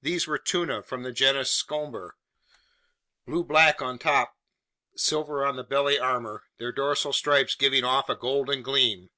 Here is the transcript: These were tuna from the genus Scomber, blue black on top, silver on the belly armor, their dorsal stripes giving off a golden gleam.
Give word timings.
These 0.00 0.26
were 0.26 0.38
tuna 0.38 0.82
from 0.82 1.04
the 1.04 1.12
genus 1.12 1.52
Scomber, 1.52 2.16
blue 3.28 3.44
black 3.44 3.80
on 3.80 3.96
top, 3.96 4.34
silver 4.96 5.46
on 5.46 5.54
the 5.54 5.62
belly 5.62 6.00
armor, 6.00 6.42
their 6.58 6.72
dorsal 6.72 7.12
stripes 7.12 7.54
giving 7.54 7.84
off 7.84 8.08
a 8.08 8.16
golden 8.16 8.62
gleam. 8.64 9.10